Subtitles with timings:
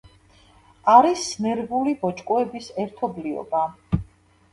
[0.93, 3.63] არის ნერვული ბოჭკოების ერთობლიობა.